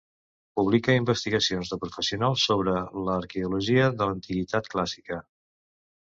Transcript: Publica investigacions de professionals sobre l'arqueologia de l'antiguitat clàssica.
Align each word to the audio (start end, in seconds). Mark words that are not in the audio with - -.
Publica 0.59 0.95
investigacions 0.99 1.71
de 1.73 1.79
professionals 1.83 2.47
sobre 2.49 2.73
l'arqueologia 3.09 3.93
de 4.01 4.09
l'antiguitat 4.09 4.73
clàssica. 4.75 5.21